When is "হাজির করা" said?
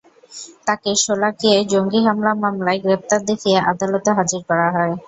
4.17-4.67